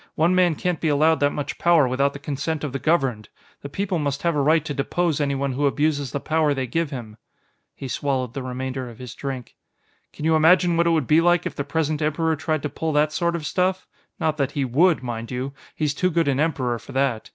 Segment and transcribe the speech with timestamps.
[0.15, 3.29] One man can't be allowed that much power without the consent of the governed.
[3.61, 6.89] The people must have a right to depose anyone who abuses the power they give
[6.89, 7.17] him."
[7.75, 9.57] He swallowed the remainder of his drink.
[10.11, 12.91] "Can you imagine what it would be like if the present Emperor tried to pull
[12.93, 13.85] that sort of stuff?
[14.19, 17.29] Not that he would, mind you; he's too good an Emperor for that.